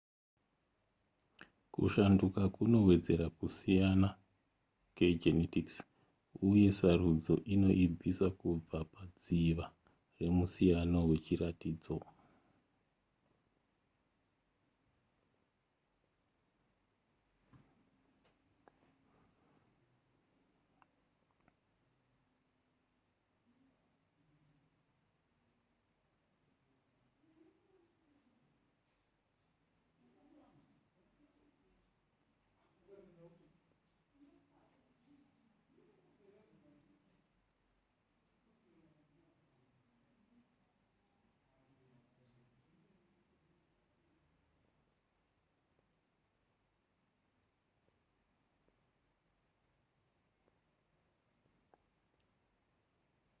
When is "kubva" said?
8.39-8.79